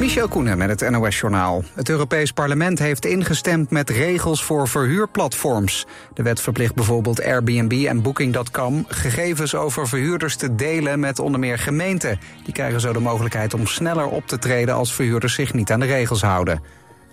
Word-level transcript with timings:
Michel 0.00 0.28
Koenen 0.28 0.58
met 0.58 0.80
het 0.80 0.90
NOS-journaal. 0.90 1.64
Het 1.74 1.88
Europees 1.88 2.32
Parlement 2.32 2.78
heeft 2.78 3.04
ingestemd 3.04 3.70
met 3.70 3.90
regels 3.90 4.44
voor 4.44 4.68
verhuurplatforms. 4.68 5.86
De 6.14 6.22
wet 6.22 6.40
verplicht 6.40 6.74
bijvoorbeeld 6.74 7.24
Airbnb 7.24 7.86
en 7.86 8.02
Booking.com... 8.02 8.84
gegevens 8.88 9.54
over 9.54 9.88
verhuurders 9.88 10.36
te 10.36 10.54
delen 10.54 11.00
met 11.00 11.18
onder 11.18 11.40
meer 11.40 11.58
gemeenten. 11.58 12.18
Die 12.44 12.52
krijgen 12.52 12.80
zo 12.80 12.92
de 12.92 13.00
mogelijkheid 13.00 13.54
om 13.54 13.66
sneller 13.66 14.06
op 14.06 14.26
te 14.26 14.38
treden... 14.38 14.74
als 14.74 14.94
verhuurders 14.94 15.34
zich 15.34 15.54
niet 15.54 15.70
aan 15.70 15.80
de 15.80 15.86
regels 15.86 16.22
houden. 16.22 16.62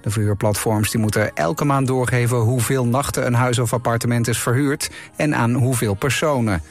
De 0.02 0.10
verhuurplatforms 0.10 0.92
die 0.92 1.02
moeten 1.02 1.36
elke 1.36 1.66
maand 1.66 1.88
doorgeven... 1.88 2.38
hoeveel 2.38 2.86
nachten 2.86 3.26
een 3.26 3.34
huis 3.34 3.60
of 3.60 3.74
appartement 3.74 4.28
is 4.28 4.40
verhuurd... 4.40 4.90
en 5.16 5.36
aan 5.36 5.54
hoeveel 5.54 5.94
personen. 5.94 6.62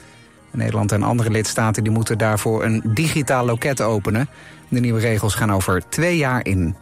Nederland 0.50 0.92
en 0.92 1.02
andere 1.02 1.30
lidstaten 1.30 1.82
die 1.82 1.92
moeten 1.92 2.18
daarvoor 2.18 2.64
een 2.64 2.82
digitaal 2.84 3.44
loket 3.44 3.80
openen... 3.80 4.28
De 4.68 4.80
nieuwe 4.80 5.00
regels 5.00 5.34
gaan 5.34 5.52
over 5.52 5.88
twee 5.88 6.16
jaar 6.16 6.44
in. 6.44 6.76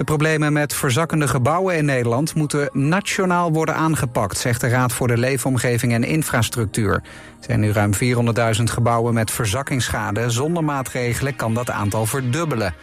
De 0.00 0.06
problemen 0.06 0.52
met 0.52 0.74
verzakkende 0.74 1.28
gebouwen 1.28 1.76
in 1.76 1.84
Nederland 1.84 2.34
moeten 2.34 2.70
nationaal 2.72 3.52
worden 3.52 3.74
aangepakt, 3.74 4.38
zegt 4.38 4.60
de 4.60 4.68
Raad 4.68 4.92
voor 4.92 5.08
de 5.08 5.18
Leefomgeving 5.18 5.92
en 5.92 6.04
Infrastructuur. 6.04 6.92
Er 6.92 7.02
zijn 7.40 7.60
nu 7.60 7.72
ruim 7.72 7.92
400.000 7.94 8.62
gebouwen 8.64 9.14
met 9.14 9.30
verzakkingsschade. 9.30 10.30
Zonder 10.30 10.64
maatregelen 10.64 11.36
kan 11.36 11.54
dat 11.54 11.70
aantal 11.70 12.06
verdubbelen. 12.06 12.74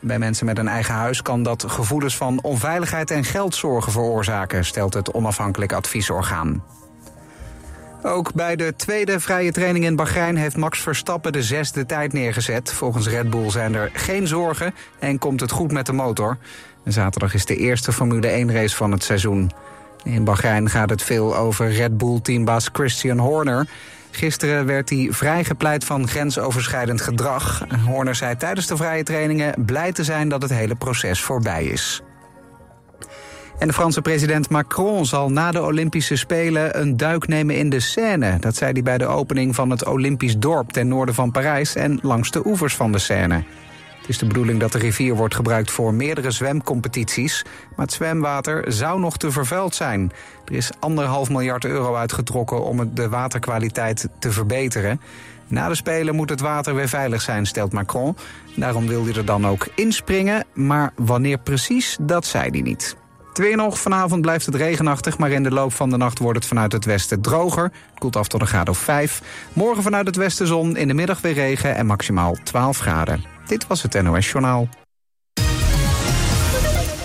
Bij 0.00 0.18
mensen 0.18 0.46
met 0.46 0.58
een 0.58 0.68
eigen 0.68 0.94
huis 0.94 1.22
kan 1.22 1.42
dat 1.42 1.64
gevoelens 1.68 2.16
van 2.16 2.42
onveiligheid 2.42 3.10
en 3.10 3.24
geldzorgen 3.24 3.92
veroorzaken, 3.92 4.64
stelt 4.64 4.94
het 4.94 5.12
onafhankelijk 5.12 5.72
adviesorgaan. 5.72 6.62
Ook 8.06 8.32
bij 8.34 8.56
de 8.56 8.74
tweede 8.76 9.20
vrije 9.20 9.52
training 9.52 9.84
in 9.84 9.96
Bahrein 9.96 10.36
heeft 10.36 10.56
Max 10.56 10.80
Verstappen 10.80 11.32
de 11.32 11.42
zesde 11.42 11.86
tijd 11.86 12.12
neergezet. 12.12 12.72
Volgens 12.72 13.08
Red 13.08 13.30
Bull 13.30 13.50
zijn 13.50 13.74
er 13.74 13.90
geen 13.92 14.26
zorgen 14.26 14.74
en 14.98 15.18
komt 15.18 15.40
het 15.40 15.50
goed 15.50 15.72
met 15.72 15.86
de 15.86 15.92
motor. 15.92 16.38
zaterdag 16.84 17.34
is 17.34 17.44
de 17.44 17.56
eerste 17.56 17.92
Formule 17.92 18.26
1 18.26 18.52
race 18.52 18.76
van 18.76 18.92
het 18.92 19.02
seizoen. 19.02 19.52
In 20.02 20.24
Bahrein 20.24 20.70
gaat 20.70 20.90
het 20.90 21.02
veel 21.02 21.36
over 21.36 21.70
Red 21.70 21.98
Bull-teambaas 21.98 22.68
Christian 22.72 23.18
Horner. 23.18 23.66
Gisteren 24.10 24.66
werd 24.66 24.90
hij 24.90 25.08
vrijgepleit 25.10 25.84
van 25.84 26.08
grensoverschrijdend 26.08 27.00
gedrag. 27.00 27.64
Horner 27.86 28.14
zei 28.14 28.36
tijdens 28.36 28.66
de 28.66 28.76
vrije 28.76 29.02
trainingen 29.02 29.64
blij 29.64 29.92
te 29.92 30.04
zijn 30.04 30.28
dat 30.28 30.42
het 30.42 30.50
hele 30.50 30.74
proces 30.74 31.20
voorbij 31.20 31.64
is. 31.64 32.02
En 33.58 33.66
de 33.66 33.72
Franse 33.72 34.02
president 34.02 34.50
Macron 34.50 35.06
zal 35.06 35.30
na 35.30 35.50
de 35.50 35.62
Olympische 35.62 36.16
Spelen 36.16 36.80
een 36.80 36.96
duik 36.96 37.26
nemen 37.26 37.56
in 37.56 37.68
de 37.68 37.80
Seine. 37.80 38.38
Dat 38.38 38.56
zei 38.56 38.72
hij 38.72 38.82
bij 38.82 38.98
de 38.98 39.06
opening 39.06 39.54
van 39.54 39.70
het 39.70 39.86
Olympisch 39.86 40.38
dorp 40.38 40.72
ten 40.72 40.88
noorden 40.88 41.14
van 41.14 41.30
Parijs 41.30 41.74
en 41.74 41.98
langs 42.02 42.30
de 42.30 42.46
oevers 42.46 42.76
van 42.76 42.92
de 42.92 42.98
Seine. 42.98 43.44
Het 44.04 44.08
is 44.08 44.18
de 44.18 44.26
bedoeling 44.26 44.60
dat 44.60 44.72
de 44.72 44.78
rivier 44.78 45.14
wordt 45.14 45.34
gebruikt 45.34 45.70
voor 45.70 45.94
meerdere 45.94 46.30
zwemcompetities. 46.30 47.44
Maar 47.76 47.84
het 47.84 47.94
zwemwater 47.94 48.72
zou 48.72 49.00
nog 49.00 49.16
te 49.16 49.30
vervuild 49.30 49.74
zijn. 49.74 50.12
Er 50.44 50.54
is 50.54 50.70
anderhalf 50.80 51.30
miljard 51.30 51.64
euro 51.64 51.94
uitgetrokken 51.94 52.64
om 52.64 52.94
de 52.94 53.08
waterkwaliteit 53.08 54.08
te 54.18 54.32
verbeteren. 54.32 55.00
Na 55.46 55.68
de 55.68 55.74
Spelen 55.74 56.14
moet 56.14 56.30
het 56.30 56.40
water 56.40 56.74
weer 56.74 56.88
veilig 56.88 57.22
zijn, 57.22 57.46
stelt 57.46 57.72
Macron. 57.72 58.16
Daarom 58.56 58.86
wil 58.86 59.04
hij 59.04 59.14
er 59.14 59.24
dan 59.24 59.46
ook 59.46 59.66
inspringen. 59.74 60.44
Maar 60.52 60.92
wanneer 60.96 61.38
precies, 61.38 61.96
dat 62.00 62.26
zei 62.26 62.50
hij 62.50 62.60
niet. 62.60 62.96
Twee 63.34 63.56
nog, 63.56 63.78
vanavond 63.78 64.20
blijft 64.20 64.46
het 64.46 64.54
regenachtig, 64.54 65.18
maar 65.18 65.30
in 65.30 65.42
de 65.42 65.50
loop 65.50 65.72
van 65.72 65.90
de 65.90 65.96
nacht 65.96 66.18
wordt 66.18 66.38
het 66.38 66.48
vanuit 66.48 66.72
het 66.72 66.84
westen 66.84 67.20
droger. 67.20 67.62
Het 67.62 67.98
koelt 67.98 68.16
af 68.16 68.28
tot 68.28 68.40
een 68.40 68.46
graad 68.46 68.68
of 68.68 68.78
5. 68.78 69.22
Morgen 69.52 69.82
vanuit 69.82 70.06
het 70.06 70.16
westen 70.16 70.46
zon, 70.46 70.76
in 70.76 70.88
de 70.88 70.94
middag 70.94 71.20
weer 71.20 71.32
regen 71.32 71.74
en 71.74 71.86
maximaal 71.86 72.36
12 72.44 72.78
graden. 72.78 73.24
Dit 73.46 73.66
was 73.66 73.82
het 73.82 74.02
NOS 74.02 74.30
Journaal. 74.30 74.68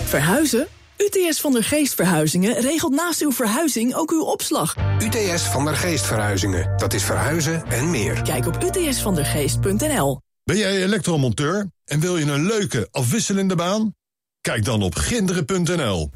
Verhuizen? 0.04 0.66
UTS 0.96 1.40
van 1.40 1.52
der 1.52 1.64
Geest 1.64 1.94
Verhuizingen 1.94 2.60
regelt 2.60 2.92
naast 2.92 3.20
uw 3.20 3.32
verhuizing 3.32 3.94
ook 3.94 4.10
uw 4.10 4.24
opslag. 4.24 4.76
UTS 5.02 5.42
van 5.42 5.64
der 5.64 5.76
Geest 5.76 6.06
Verhuizingen, 6.06 6.72
dat 6.76 6.92
is 6.92 7.04
verhuizen 7.04 7.64
en 7.68 7.90
meer. 7.90 8.22
Kijk 8.22 8.46
op 8.46 8.62
utsvandergeest.nl. 8.62 10.20
Ben 10.44 10.56
jij 10.56 10.82
elektromonteur 10.82 11.70
en 11.84 12.00
wil 12.00 12.16
je 12.16 12.24
een 12.24 12.46
leuke, 12.46 12.88
afwisselende 12.90 13.54
baan? 13.54 13.94
Kijk 14.40 14.64
dan 14.64 14.82
op 14.82 14.94
ginderen.nl. 14.94 16.10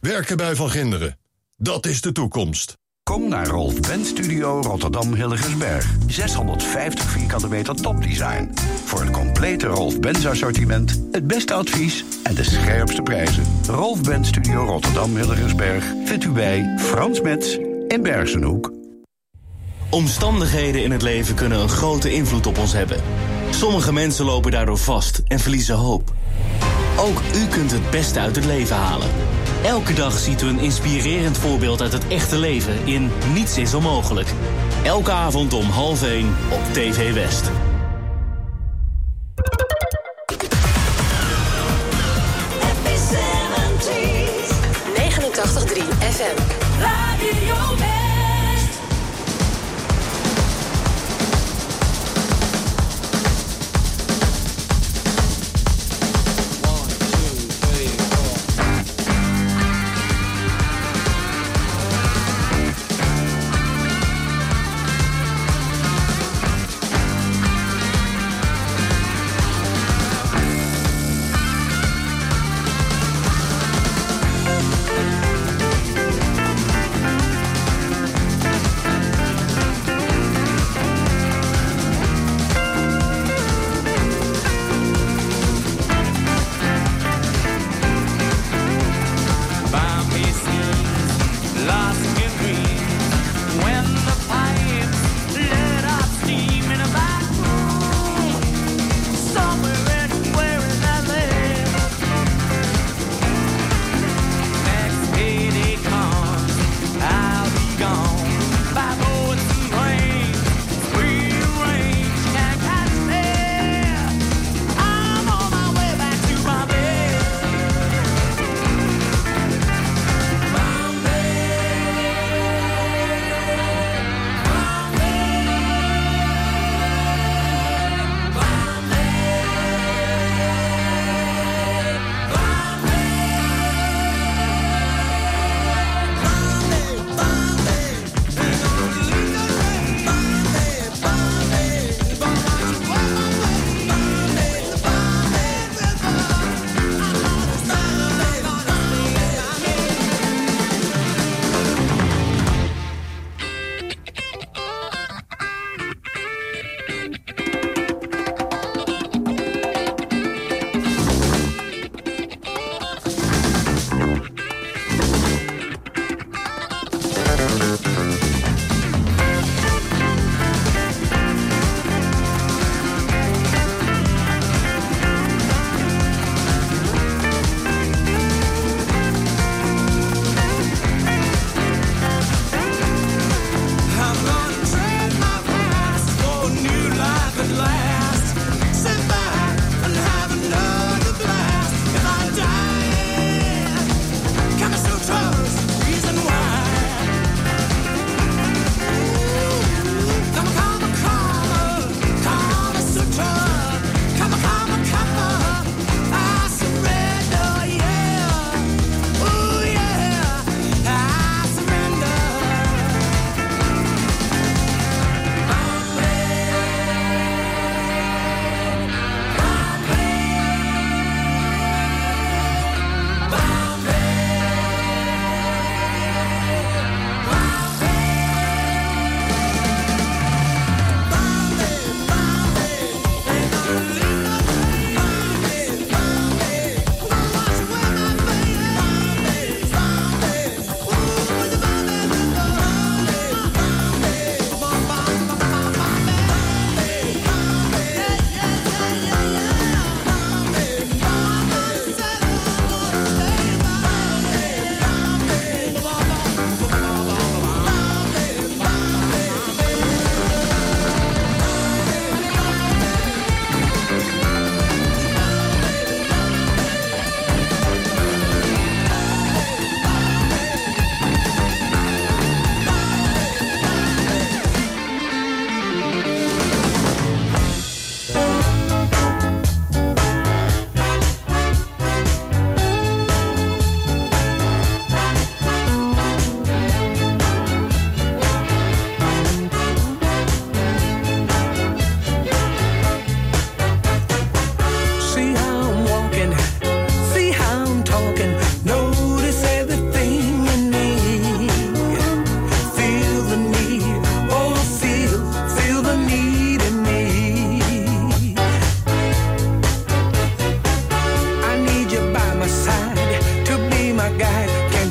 Werken 0.00 0.36
bij 0.36 0.54
Van 0.54 0.70
Ginderen. 0.70 1.18
Dat 1.56 1.86
is 1.86 2.00
de 2.00 2.12
toekomst. 2.12 2.76
Kom 3.10 3.28
naar 3.28 3.46
Rolf 3.46 3.80
Benz 3.80 4.08
Studio 4.08 4.60
Rotterdam 4.60 5.14
Hilligensberg. 5.14 5.94
650 6.06 7.10
vierkante 7.10 7.48
meter 7.48 7.74
topdesign. 7.74 8.50
Voor 8.84 9.00
het 9.00 9.10
complete 9.10 9.66
Rolf 9.66 10.00
Benz 10.00 10.26
assortiment, 10.26 11.02
het 11.12 11.26
beste 11.26 11.54
advies 11.54 12.04
en 12.22 12.34
de 12.34 12.42
scherpste 12.44 13.02
prijzen. 13.02 13.44
Rolf 13.66 14.02
Benz 14.02 14.28
Studio 14.28 14.64
Rotterdam 14.64 15.16
Hilligensberg 15.16 15.84
vindt 16.04 16.24
u 16.24 16.30
bij 16.30 16.74
Frans 16.78 17.20
Metz 17.20 17.56
in 17.88 18.02
Bergenhoek. 18.02 18.72
Omstandigheden 19.90 20.82
in 20.82 20.90
het 20.90 21.02
leven 21.02 21.34
kunnen 21.34 21.58
een 21.58 21.68
grote 21.68 22.12
invloed 22.12 22.46
op 22.46 22.58
ons 22.58 22.72
hebben. 22.72 23.02
Sommige 23.50 23.92
mensen 23.92 24.24
lopen 24.24 24.50
daardoor 24.50 24.78
vast 24.78 25.22
en 25.26 25.40
verliezen 25.40 25.74
hoop. 25.74 26.12
Ook 26.96 27.20
u 27.34 27.46
kunt 27.46 27.70
het 27.70 27.90
beste 27.90 28.20
uit 28.20 28.36
het 28.36 28.44
leven 28.44 28.76
halen. 28.76 29.08
Elke 29.64 29.92
dag 29.92 30.18
ziet 30.18 30.42
u 30.42 30.46
een 30.46 30.58
inspirerend 30.58 31.38
voorbeeld 31.38 31.80
uit 31.82 31.92
het 31.92 32.08
echte 32.08 32.38
leven 32.38 32.86
in 32.86 33.10
Niets 33.32 33.58
is 33.58 33.74
onmogelijk. 33.74 34.28
Elke 34.82 35.10
avond 35.10 35.52
om 35.52 35.64
half 35.64 36.02
1 36.02 36.36
op 36.50 36.72
TV 36.72 37.12
West. 37.14 37.50
FM. 46.14 46.36
Radio 46.80 48.03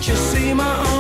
You 0.06 0.18
see 0.18 0.54
my 0.54 0.93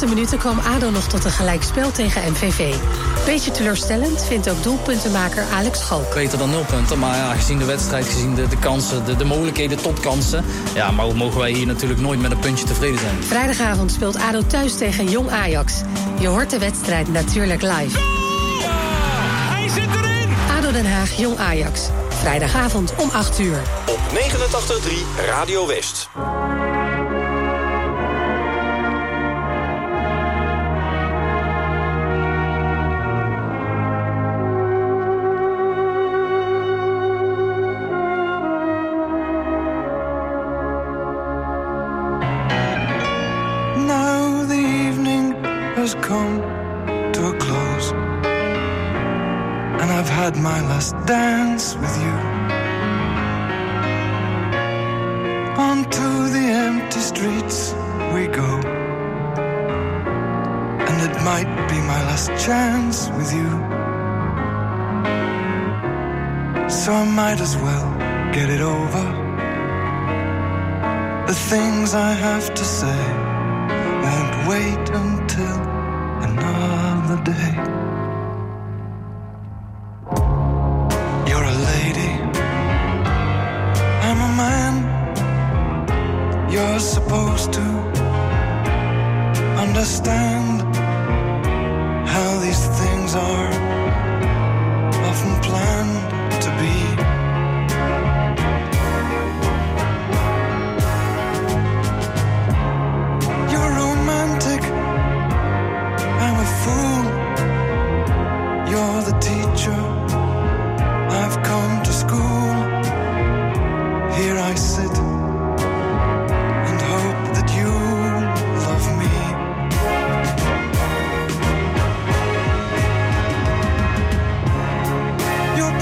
laatste 0.00 0.18
minuten 0.18 0.38
kwam 0.38 0.74
ADO 0.74 0.90
nog 0.90 1.08
tot 1.08 1.24
een 1.24 1.30
gelijkspel 1.30 1.90
tegen 1.90 2.32
MVV. 2.32 2.74
Beetje 3.24 3.50
teleurstellend 3.50 4.24
vindt 4.24 4.50
ook 4.50 4.62
doelpuntenmaker 4.62 5.44
Alex 5.54 5.78
Schalk. 5.78 6.14
Beter 6.14 6.38
dan 6.38 6.50
nul 6.50 6.64
punten, 6.64 6.98
maar 6.98 7.16
ja, 7.16 7.34
gezien 7.34 7.58
de 7.58 7.64
wedstrijd, 7.64 8.04
gezien 8.04 8.34
de, 8.34 8.46
kansen, 8.60 9.18
de, 9.18 9.24
mogelijkheden 9.24 9.82
tot 9.82 10.00
kansen... 10.00 10.44
ja, 10.74 10.90
maar 10.90 11.16
mogen 11.16 11.40
wij 11.40 11.50
hier 11.50 11.66
natuurlijk 11.66 12.00
nooit 12.00 12.20
met 12.20 12.30
een 12.30 12.38
puntje 12.38 12.64
tevreden 12.64 12.98
zijn. 12.98 13.22
Vrijdagavond 13.22 13.92
speelt 13.92 14.16
ADO 14.16 14.46
thuis 14.46 14.76
tegen 14.76 15.08
Jong 15.10 15.30
Ajax. 15.30 15.82
Je 16.18 16.28
hoort 16.28 16.50
de 16.50 16.58
wedstrijd 16.58 17.08
natuurlijk 17.12 17.62
live. 17.62 17.98
Ja, 18.60 18.78
hij 19.54 19.68
zit 19.68 19.88
erin! 19.94 20.34
ADO 20.58 20.72
Den 20.72 20.92
Haag, 20.92 21.16
Jong 21.16 21.38
Ajax. 21.38 21.80
Vrijdagavond 22.08 22.94
om 22.96 23.10
8 23.10 23.38
uur. 23.38 23.62
Op 23.86 24.00
89.3 24.14 25.26
Radio 25.26 25.66
West. 25.66 26.08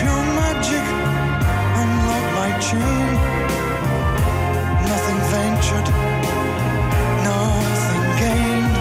pure 0.00 0.24
magic, 0.40 0.86
unlike 1.82 2.28
my 2.40 2.50
dream. 2.66 3.12
Nothing 4.90 5.20
ventured, 5.34 5.88
nothing 7.28 8.04
gained. 8.22 8.76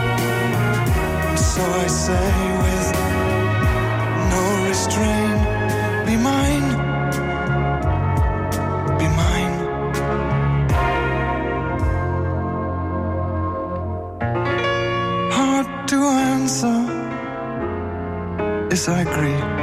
So 1.51 1.61
I 1.83 1.87
say 2.05 2.29
with 2.63 2.87
no 4.33 4.43
restraint, 4.67 5.41
be 6.07 6.15
mine, 6.29 6.69
be 8.99 9.07
mine. 9.21 9.55
Hard 15.37 15.67
to 15.89 15.97
answer 16.31 16.77
is 18.71 18.87
I 18.87 19.01
agree. 19.01 19.56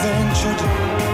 Ventured. 0.00 1.07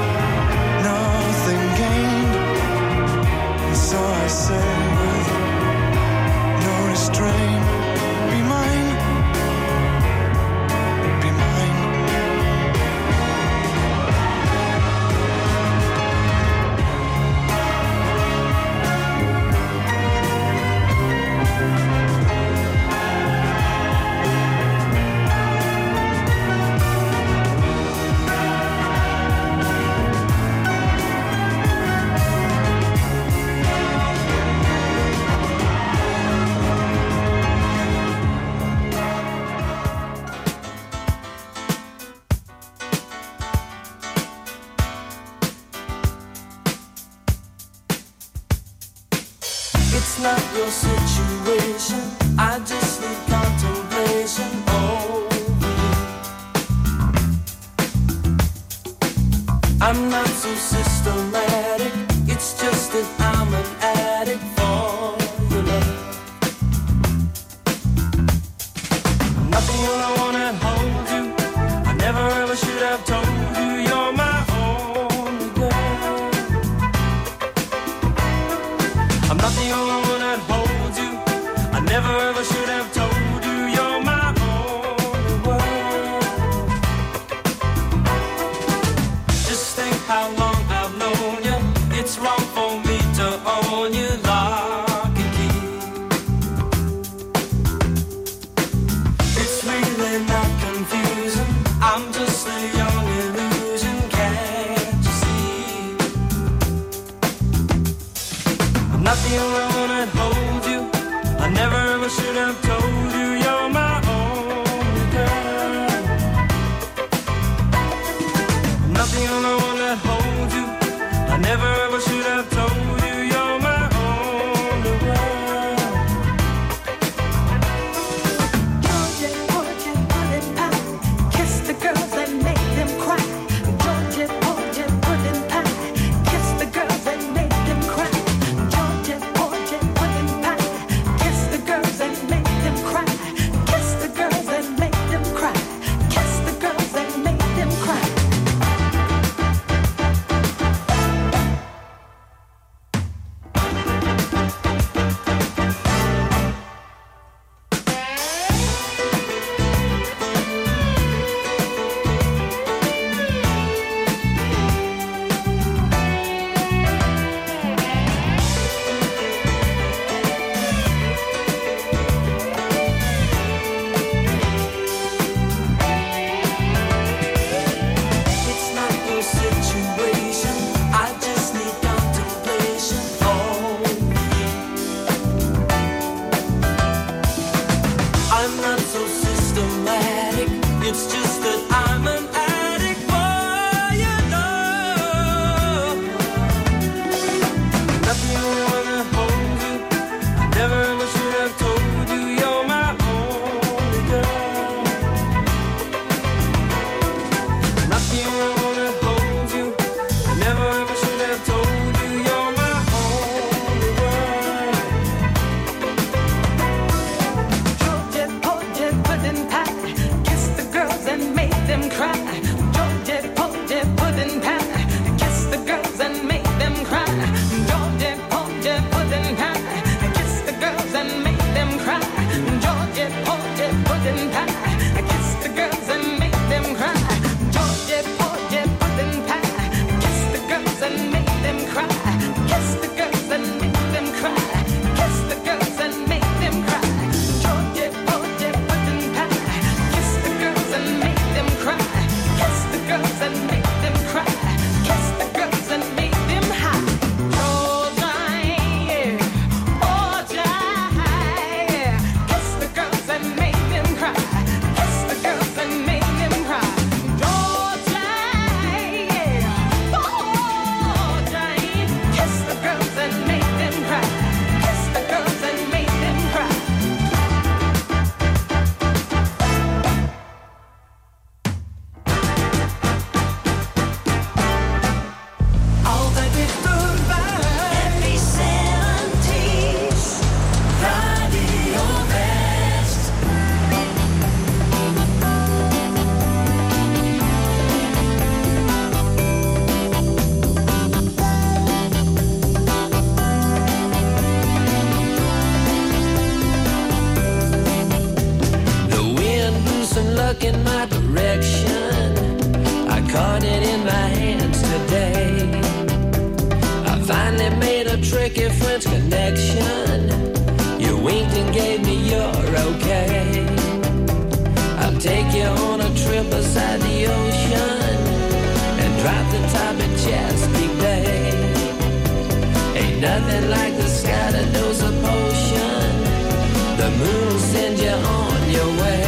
Will 337.75 337.83
send 337.83 338.07
on 338.07 338.51
your 338.51 338.69
way. 338.83 339.03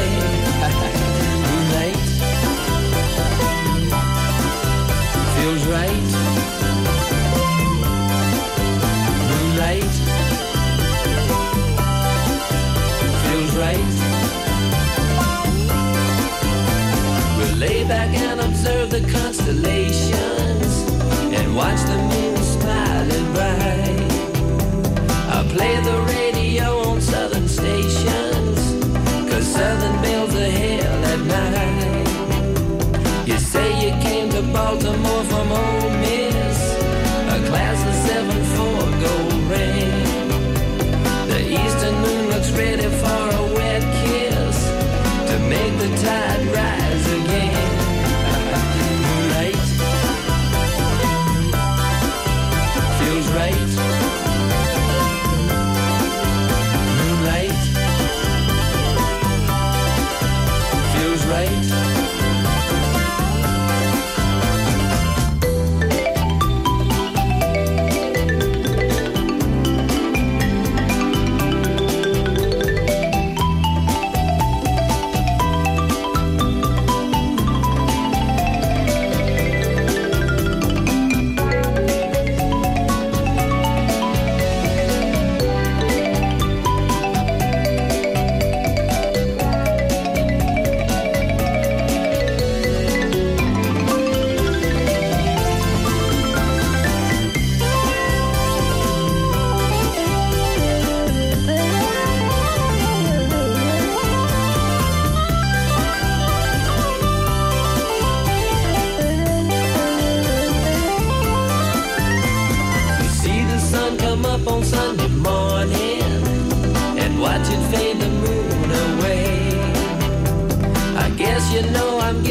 Feels 5.37 5.65
right. 5.67 6.07
Feels 13.23 13.53
right. 13.57 13.93
We'll 17.39 17.57
lay 17.57 17.85
back 17.85 18.15
and 18.17 18.41
observe 18.41 18.91
the 18.91 19.01
constellations 19.13 20.85
and 21.33 21.55
watch 21.57 21.81
the 21.83 21.97
moon 22.11 22.37
smiling 22.37 23.33
bright. 23.35 24.13
I'll 25.29 25.45
play 25.51 25.81
the 25.83 26.01
radio 26.09 26.86
are 30.47 30.51
hell 30.51 31.05
at 31.13 31.21
night. 31.35 32.09
You 33.29 33.39
say 33.39 33.69
you 33.83 33.93
came 34.03 34.29
to 34.31 34.43
Baltimore 34.53 35.25
from 35.25 35.53
Ole 35.53 35.86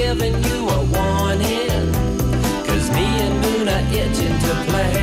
giving 0.08 0.38
you 0.50 0.60
a 0.78 0.82
warning, 0.96 1.86
cause 2.68 2.88
me 2.98 3.08
and 3.26 3.36
moon 3.44 3.68
are 3.76 3.86
itching 4.02 4.38
to 4.46 4.52
play. 4.68 4.98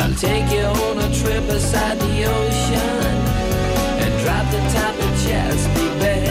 I'll 0.00 0.16
take 0.26 0.48
you 0.56 0.66
on 0.86 0.96
a 1.06 1.08
trip 1.18 1.44
beside 1.46 1.98
the 1.98 2.14
ocean 2.38 3.06
and 4.02 4.12
drop 4.22 4.44
the 4.54 4.62
top 4.76 4.94
of 5.04 5.12
Chesapeake 5.22 5.96
Bay. 6.02 6.24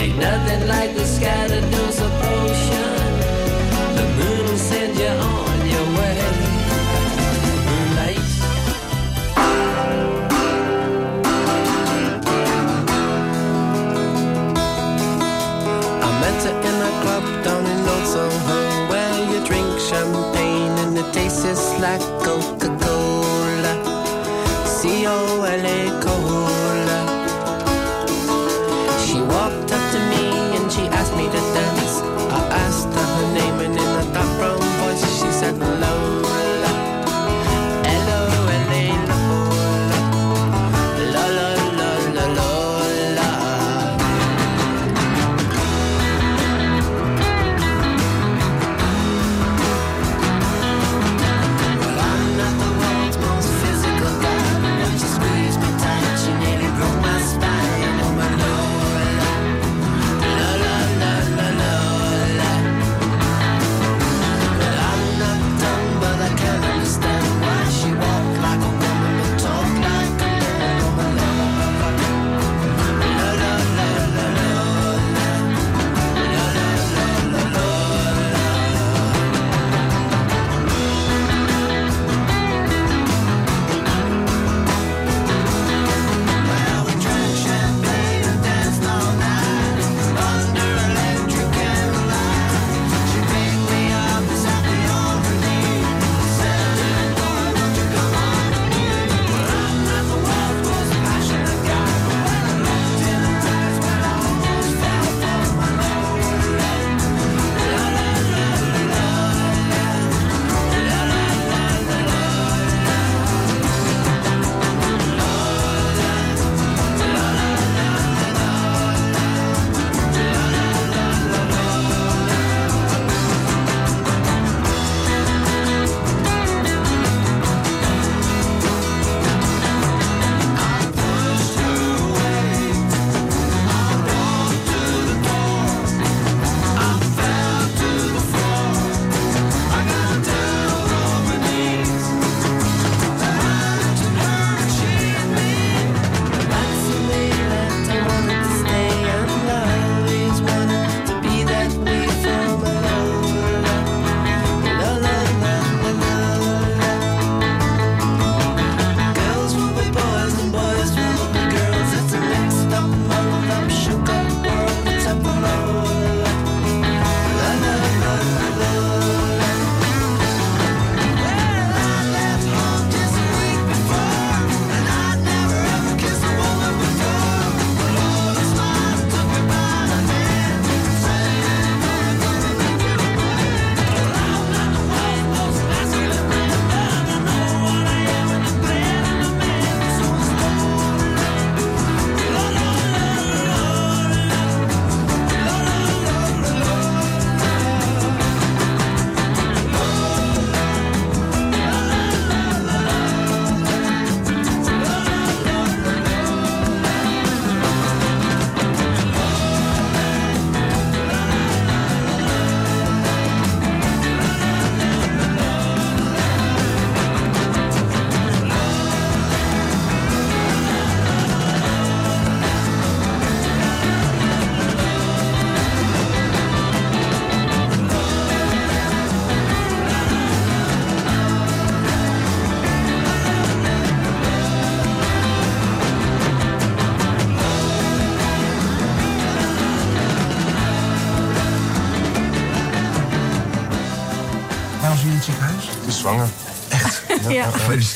Ain't 0.00 0.18
nothing 0.18 0.62
like 0.74 0.90
the 0.94 1.06
sky 1.16 1.44
that 1.52 1.64
knows 1.72 1.91
just 21.54 21.78
like 21.80 22.00
Coca 22.24 22.68
Cola. 22.80 23.74
C 24.64 25.06
O 25.06 25.42
L 25.42 25.66
A. 25.66 26.01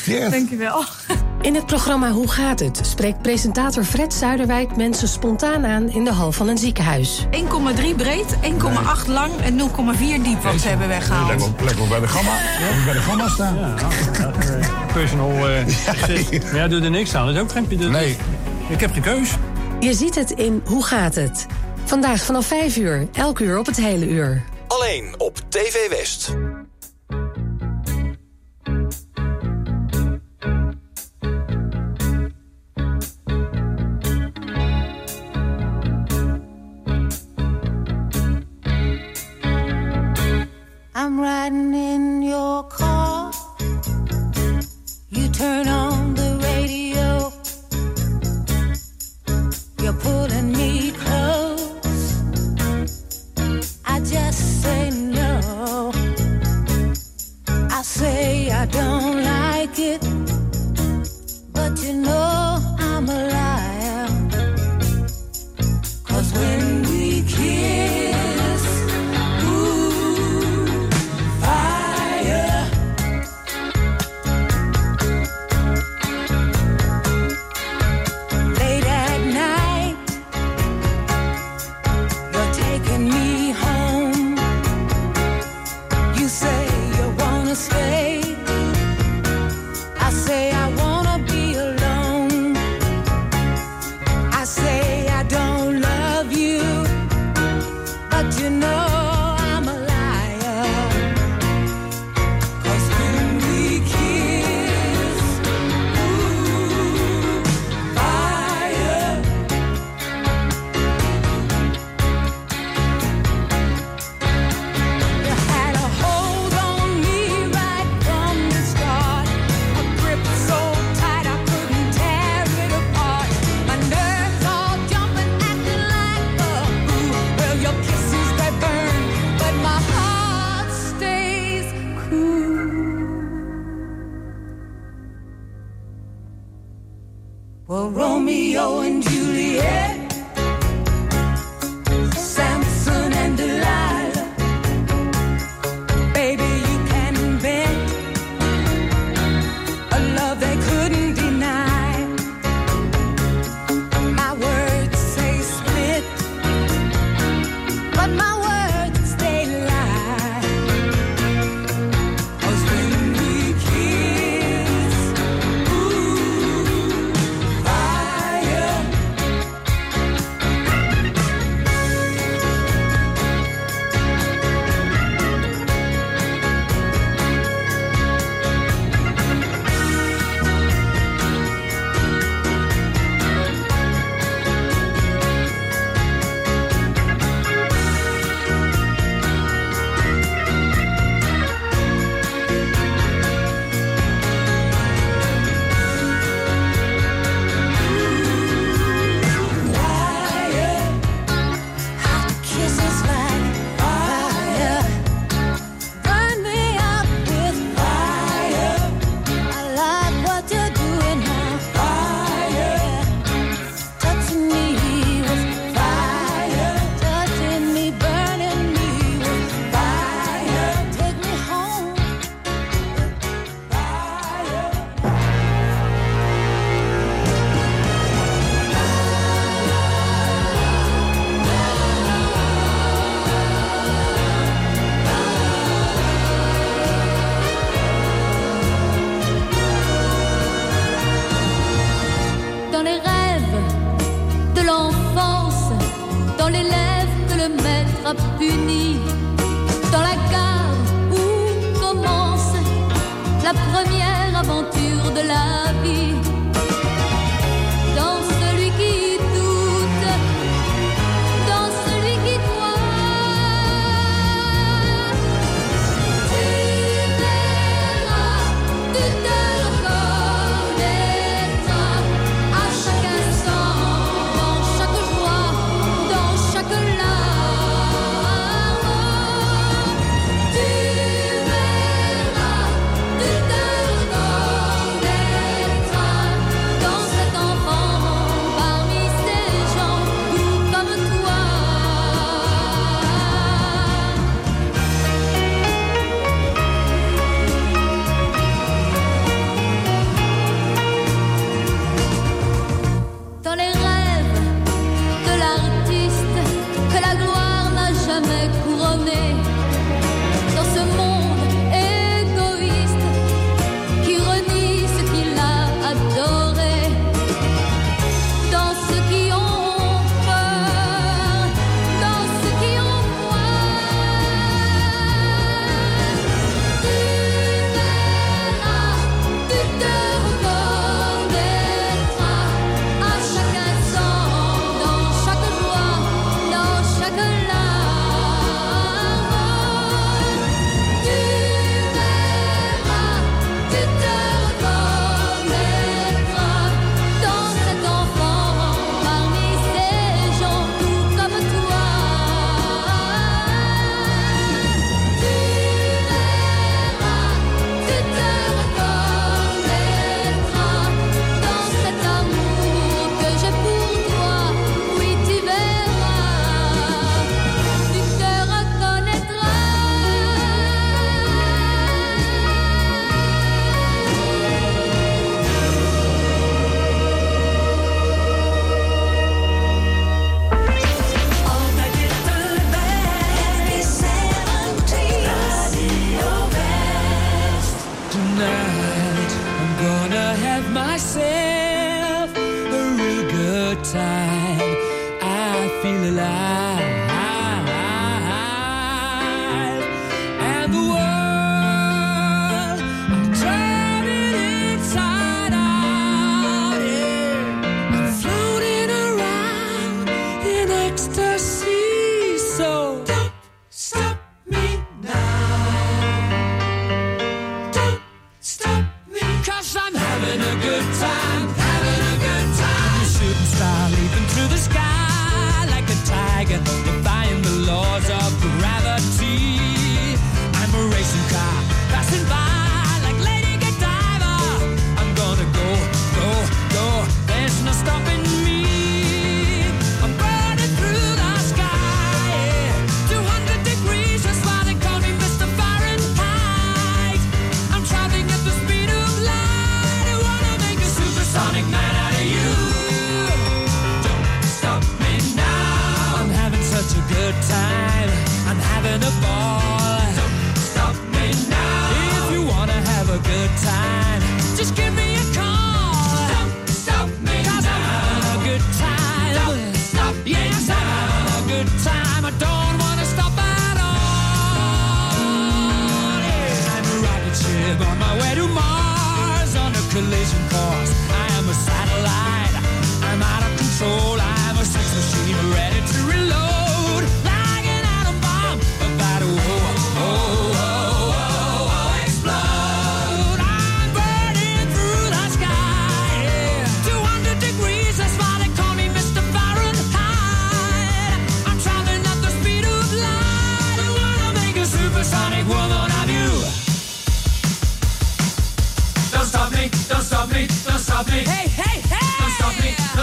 Yes. 0.07 0.31
Dankjewel. 0.31 0.83
In 1.41 1.55
het 1.55 1.65
programma 1.65 2.11
Hoe 2.11 2.29
gaat 2.29 2.59
het? 2.59 2.79
spreekt 2.83 3.21
presentator 3.21 3.83
Fred 3.83 4.13
Zuiderwijk 4.13 4.75
mensen 4.75 5.07
spontaan 5.07 5.65
aan 5.65 5.89
in 5.89 6.03
de 6.03 6.11
hal 6.11 6.31
van 6.31 6.47
een 6.47 6.57
ziekenhuis. 6.57 7.25
1,3 7.31 7.95
breed, 7.95 8.35
1,8 8.41 9.07
lang 9.07 9.31
en 9.41 9.59
0,4 9.59 10.21
diep 10.23 10.41
wat 10.41 10.59
ze 10.61 10.67
hebben 10.67 10.87
weggehaald. 10.87 11.27
Lekker, 11.27 11.65
lekker 11.65 11.87
bij 11.87 11.99
de 11.99 12.07
gamma, 12.07 12.31
ja. 12.31 12.83
bij 12.85 12.93
de 12.93 12.99
gamma 12.99 13.27
staan. 13.27 13.55
Ja, 13.55 13.75
eh, 14.39 14.93
personal. 14.93 15.49
Uh, 15.49 15.67
ja, 16.53 16.67
doe 16.67 16.81
er 16.81 16.89
niks 16.89 17.15
aan. 17.15 17.25
Dat 17.25 17.35
is 17.35 17.41
ook 17.41 17.51
geen. 17.51 17.91
Nee. 17.91 18.17
Ik 18.69 18.79
heb 18.79 18.93
geen 18.93 19.01
keus. 19.01 19.29
Je 19.79 19.93
ziet 19.93 20.15
het 20.15 20.31
in 20.31 20.61
Hoe 20.65 20.85
gaat 20.85 21.15
het? 21.15 21.45
Vandaag 21.85 22.21
vanaf 22.23 22.45
5 22.45 22.77
uur, 22.77 23.07
elk 23.13 23.39
uur 23.39 23.57
op 23.57 23.65
het 23.65 23.77
hele 23.77 24.07
uur. 24.07 24.43
Alleen 24.67 25.15
op 25.17 25.39
TV 25.49 25.89
West. 25.89 26.35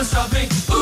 Don't 0.05 0.29
stop 0.29 0.33
me. 0.35 0.74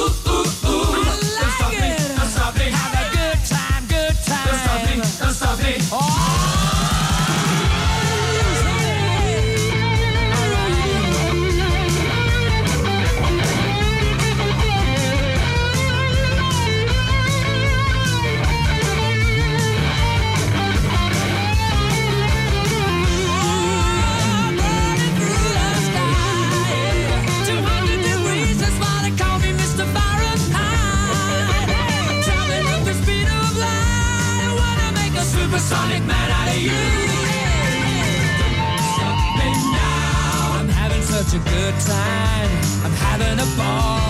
Time. 41.86 42.50
I'm 42.84 42.92
having 42.92 43.38
a 43.38 43.56
ball. 43.56 44.01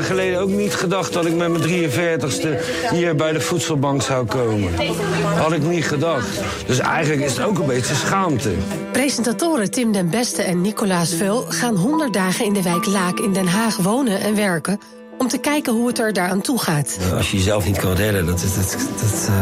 Jaar 0.00 0.08
geleden 0.10 0.40
ook 0.40 0.48
niet 0.48 0.74
gedacht 0.74 1.12
dat 1.12 1.26
ik 1.26 1.34
met 1.34 1.48
mijn 1.50 1.62
43ste 1.90 2.48
hier 2.90 3.14
bij 3.16 3.32
de 3.32 3.40
voedselbank 3.40 4.02
zou 4.02 4.26
komen. 4.26 4.72
Had 5.36 5.52
ik 5.52 5.62
niet 5.62 5.84
gedacht. 5.84 6.26
Dus 6.66 6.78
eigenlijk 6.78 7.22
is 7.22 7.36
het 7.36 7.46
ook 7.46 7.58
een 7.58 7.66
beetje 7.66 7.94
schaamte. 7.94 8.50
Presentatoren 8.92 9.70
Tim 9.70 9.92
den 9.92 10.10
Beste 10.10 10.42
en 10.42 10.60
Nicolaas 10.60 11.14
Veul 11.14 11.44
gaan 11.48 11.76
100 11.76 12.12
dagen 12.12 12.44
in 12.44 12.52
de 12.52 12.62
wijk 12.62 12.86
Laak 12.86 13.18
in 13.18 13.32
Den 13.32 13.46
Haag 13.46 13.76
wonen 13.76 14.20
en 14.20 14.34
werken 14.36 14.80
om 15.18 15.28
te 15.28 15.38
kijken 15.38 15.72
hoe 15.72 15.86
het 15.86 15.98
er 15.98 16.12
daaraan 16.12 16.40
toe 16.40 16.58
gaat. 16.58 16.98
Als 17.16 17.30
je 17.30 17.36
jezelf 17.36 17.66
niet 17.66 17.78
kan 17.78 17.92
redden, 17.94 18.26
dat, 18.26 18.42
is- 18.42 18.54
dat, 18.54 18.76
dat, 19.00 19.28
eh, 19.28 19.34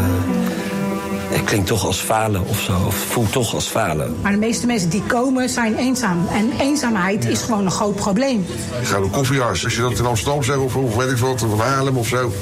het 1.29 1.45
klinkt 1.45 1.67
toch 1.67 1.87
als 1.87 1.99
falen 1.99 2.47
of 2.47 2.61
zo. 2.61 2.73
Of 2.87 2.95
voelt 2.95 3.33
toch 3.33 3.55
als 3.55 3.67
falen. 3.67 4.17
Maar 4.23 4.33
de 4.33 4.39
meeste 4.39 4.67
mensen 4.67 4.91
die 4.91 5.03
komen 5.03 5.49
zijn 5.49 5.77
eenzaam. 5.77 6.27
En 6.33 6.53
eenzaamheid 6.61 7.25
is 7.25 7.43
gewoon 7.43 7.65
een 7.65 7.71
groot 7.71 7.95
probleem. 7.95 8.47
Ik 8.81 8.87
ga 8.87 8.99
naar 8.99 9.09
koffiehuis. 9.09 9.65
Als 9.65 9.75
je 9.75 9.81
dat 9.81 9.99
in 9.99 10.07
Amsterdam 10.07 10.43
zegt 10.43 10.59
of, 10.59 10.77
of 10.77 10.97
weet 10.97 11.11
ik 11.11 11.17
wat, 11.17 11.43
of 11.43 11.61
Haarlem 11.61 11.97
of 11.97 12.07
zo. 12.07 12.33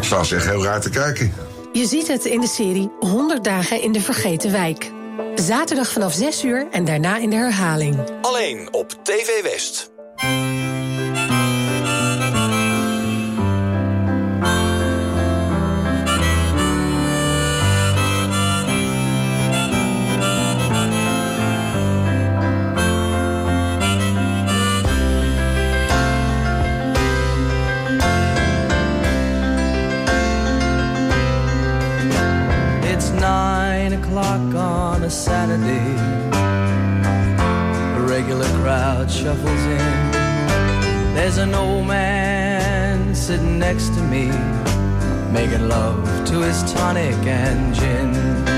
Staan 0.00 0.24
ze 0.26 0.34
echt 0.36 0.46
heel 0.46 0.64
raar 0.64 0.80
te 0.80 0.90
kijken. 0.90 1.34
Je 1.72 1.86
ziet 1.86 2.08
het 2.08 2.24
in 2.24 2.40
de 2.40 2.48
serie 2.48 2.90
100 3.00 3.44
dagen 3.44 3.82
in 3.82 3.92
de 3.92 4.00
vergeten 4.00 4.52
wijk. 4.52 4.90
Zaterdag 5.34 5.88
vanaf 5.88 6.12
6 6.12 6.44
uur 6.44 6.66
en 6.70 6.84
daarna 6.84 7.18
in 7.18 7.30
de 7.30 7.36
herhaling. 7.36 7.98
Alleen 8.20 8.68
op 8.70 8.94
TV 9.02 9.42
West. 9.42 9.90
Love 45.76 46.26
to 46.26 46.40
his 46.40 46.62
tonic 46.72 47.14
and 47.26 47.74
gin. 47.74 48.55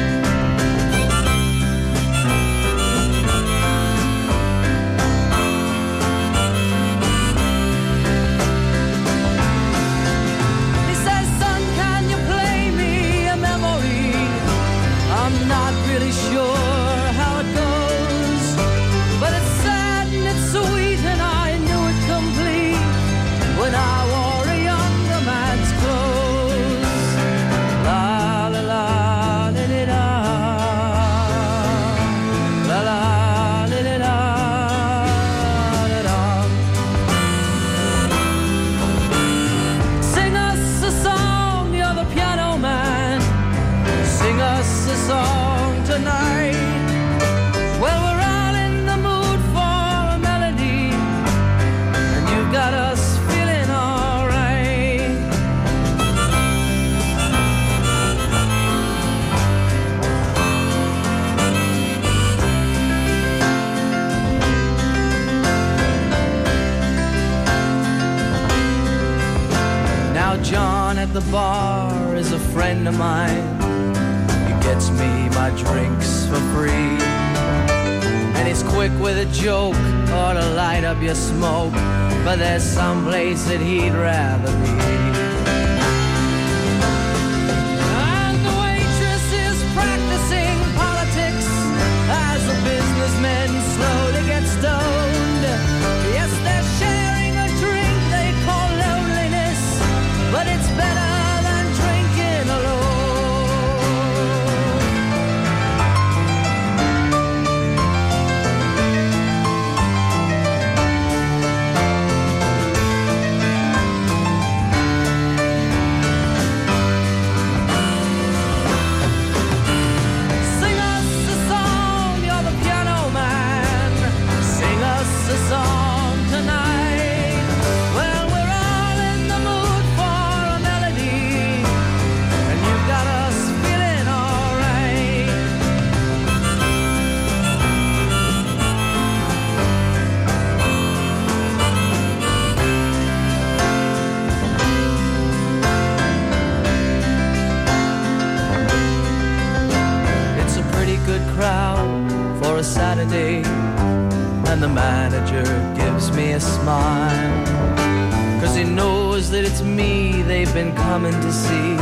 They've 160.23 160.53
been 160.55 160.75
coming 160.75 161.13
to 161.13 161.33
see, 161.33 161.77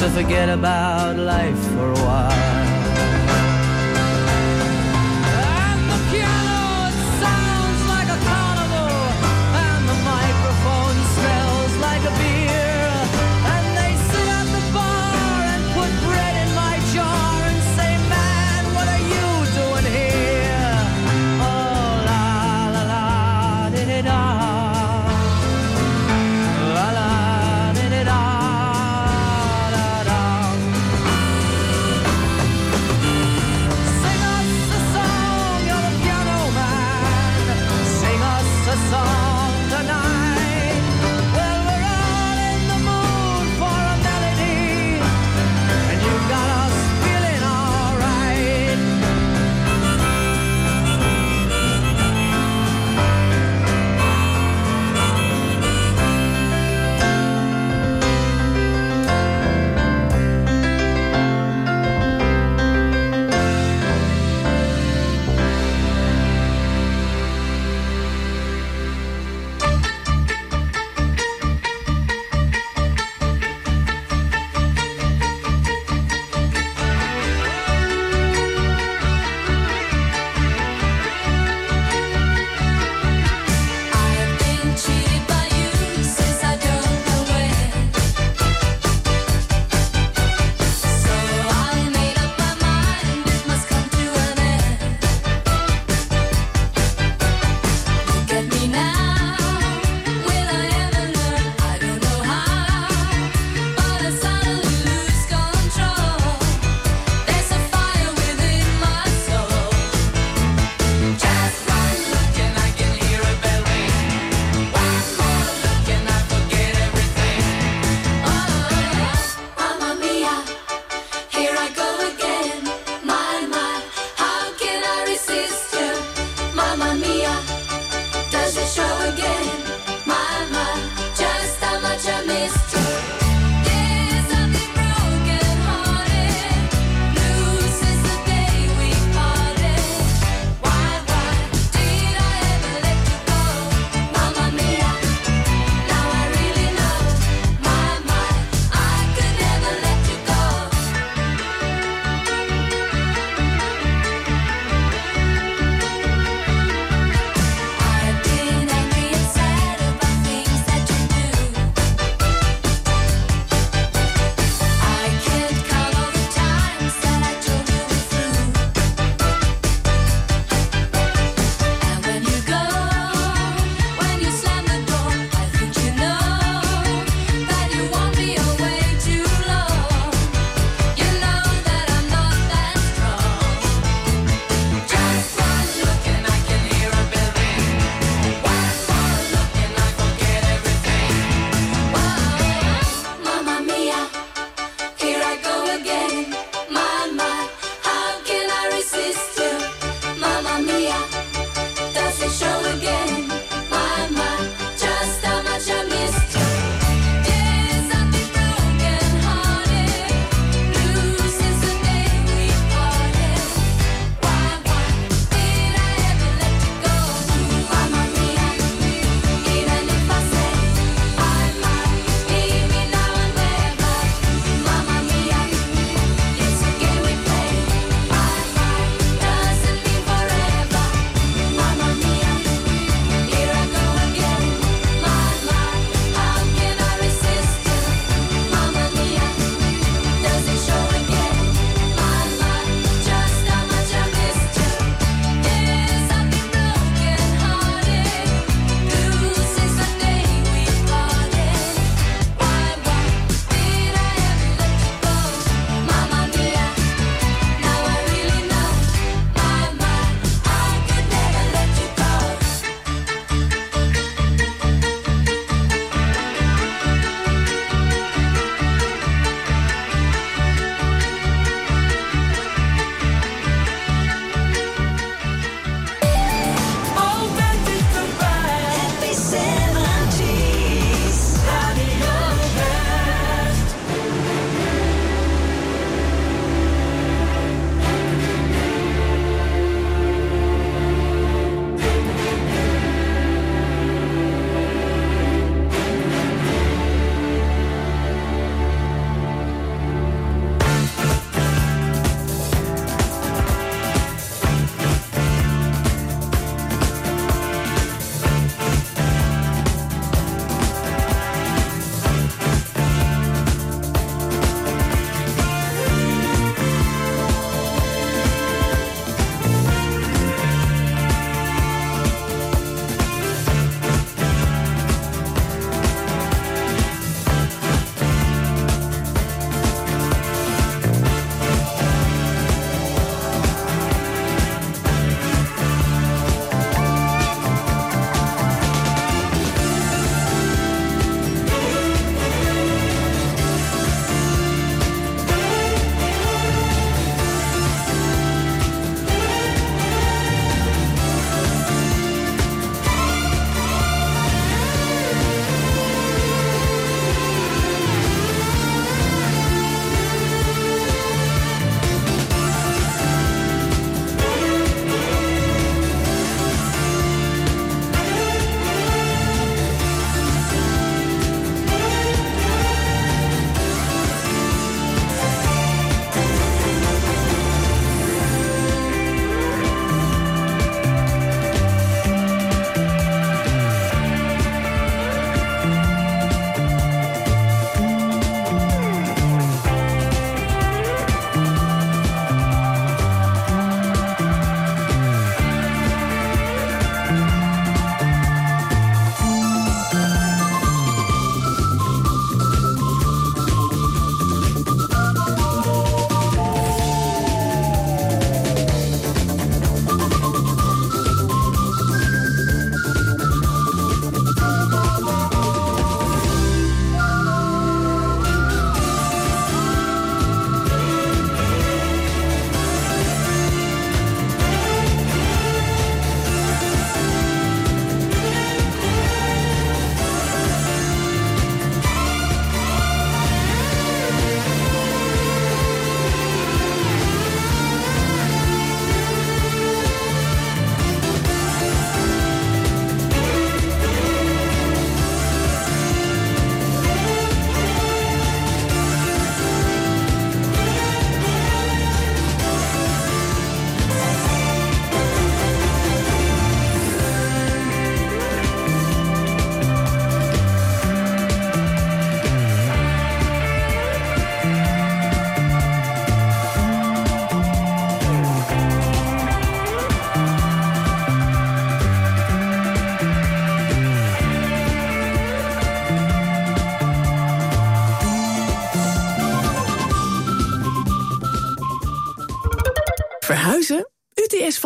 to 0.00 0.10
forget 0.10 0.48
about 0.48 1.16
life 1.16 1.58
for 1.74 1.90
a 1.90 2.04
while. 2.06 2.71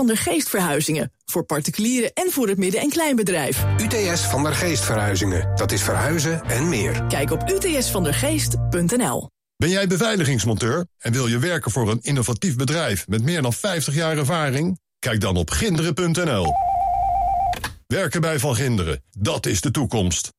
Van 0.06 0.14
der 0.14 0.24
Geest 0.24 0.48
Verhuizingen. 0.48 1.12
Voor 1.24 1.44
particulieren 1.44 2.12
en 2.12 2.30
voor 2.30 2.48
het 2.48 2.58
midden- 2.58 2.80
en 2.80 2.88
kleinbedrijf. 2.88 3.64
UTS 3.80 4.20
van 4.20 4.42
der 4.42 4.54
Geest 4.54 4.84
Verhuizingen. 4.84 5.50
Dat 5.54 5.72
is 5.72 5.82
verhuizen 5.82 6.42
en 6.42 6.68
meer. 6.68 7.04
Kijk 7.08 7.30
op 7.30 7.50
utsvandergeest.nl. 7.50 9.30
Ben 9.56 9.70
jij 9.70 9.86
beveiligingsmonteur 9.86 10.86
en 10.98 11.12
wil 11.12 11.26
je 11.26 11.38
werken 11.38 11.70
voor 11.70 11.90
een 11.90 11.98
innovatief 12.02 12.56
bedrijf 12.56 13.08
met 13.08 13.22
meer 13.22 13.42
dan 13.42 13.52
50 13.52 13.94
jaar 13.94 14.18
ervaring? 14.18 14.78
Kijk 14.98 15.20
dan 15.20 15.36
op 15.36 15.50
ginderen.nl. 15.50 16.52
Werken 17.86 18.20
bij 18.20 18.38
Van 18.38 18.54
Ginderen, 18.54 19.02
dat 19.18 19.46
is 19.46 19.60
de 19.60 19.70
toekomst. 19.70 20.32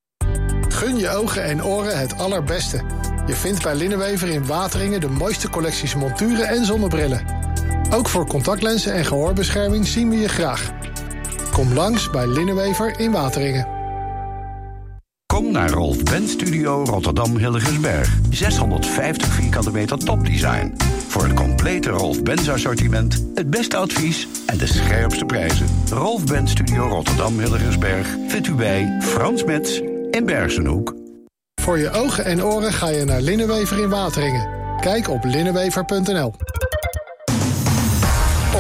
Gun 0.68 0.98
je 0.98 1.10
ogen 1.10 1.44
en 1.44 1.64
oren 1.64 2.00
het 2.00 2.18
allerbeste. 2.18 2.84
Je 3.26 3.34
vindt 3.34 3.64
bij 3.64 3.76
Linnenwever 3.76 4.28
in 4.28 4.46
Wateringen 4.46 5.00
de 5.00 5.10
mooiste 5.10 5.50
collecties 5.50 5.96
monturen 5.96 6.48
en 6.48 6.66
zonnebrillen. 6.66 7.48
Ook 7.90 8.10
voor 8.10 8.28
contactlenzen 8.28 8.94
en 8.94 9.06
gehoorbescherming 9.06 9.88
zien 9.88 10.10
we 10.10 10.18
je 10.18 10.28
graag. 10.28 10.72
Kom 11.52 11.74
langs 11.74 12.10
bij 12.10 12.28
Linnenwever 12.28 13.00
in 13.00 13.12
Wateringen. 13.12 13.68
Kom 15.34 15.52
naar 15.52 15.70
Rolf 15.70 16.04
Ben 16.04 16.28
Studio 16.28 16.84
Rotterdam 16.84 17.38
Hilligensberg. 17.38 18.18
650 18.30 19.28
vierkante 19.28 19.72
meter 19.72 19.98
topdesign. 19.98 20.74
Voor 21.08 21.24
het 21.24 21.34
complete 21.34 21.90
Rolf 21.90 22.24
Benz 22.24 22.50
assortiment, 22.50 23.26
het 23.36 23.50
beste 23.50 23.78
advies 23.78 24.28
en 24.46 24.58
de 24.58 24.68
scherpste 24.68 25.26
prijzen. 25.26 25.68
Rolf 25.90 26.26
Ben 26.26 26.48
Studio 26.48 26.88
Rotterdam 26.88 27.40
Hilligensberg 27.40 28.08
vindt 28.28 28.48
u 28.48 28.54
bij 28.54 28.98
Frans 29.02 29.44
Metz 29.44 29.80
in 30.12 30.26
Bergenhoek. 30.26 30.96
Voor 31.62 31.78
je 31.78 31.92
ogen 31.92 32.26
en 32.26 32.44
oren 32.44 32.74
ga 32.74 32.90
je 32.90 33.06
naar 33.06 33.22
Linnenwever 33.22 33.80
in 33.80 33.90
Wateringen. 33.90 34.48
Kijk 34.80 35.10
op 35.10 35.24
linnenwever.nl. 35.24 36.34